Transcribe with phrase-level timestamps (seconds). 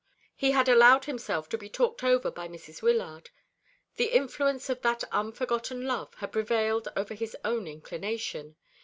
[0.35, 2.81] He had allowed himself to be talked over by Mrs.
[2.81, 3.29] Wyllard.
[3.97, 8.55] The influence of that unforgotten love had prevailed over his own inclination.